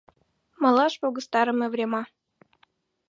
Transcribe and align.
Малаш 0.61 0.93
погыстарыме 1.01 1.65
врема... 1.73 2.03